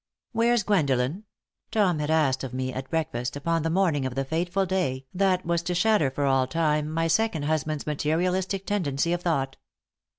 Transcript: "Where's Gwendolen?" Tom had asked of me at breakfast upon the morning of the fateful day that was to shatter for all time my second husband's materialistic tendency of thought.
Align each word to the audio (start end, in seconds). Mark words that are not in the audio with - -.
"Where's 0.31 0.63
Gwendolen?" 0.63 1.25
Tom 1.69 1.99
had 1.99 2.09
asked 2.09 2.43
of 2.43 2.55
me 2.55 2.73
at 2.73 2.89
breakfast 2.89 3.35
upon 3.35 3.61
the 3.61 3.69
morning 3.69 4.03
of 4.03 4.15
the 4.15 4.25
fateful 4.25 4.65
day 4.65 5.05
that 5.13 5.45
was 5.45 5.61
to 5.61 5.75
shatter 5.75 6.09
for 6.09 6.25
all 6.25 6.47
time 6.47 6.89
my 6.89 7.05
second 7.05 7.43
husband's 7.43 7.85
materialistic 7.85 8.65
tendency 8.65 9.13
of 9.13 9.21
thought. 9.21 9.57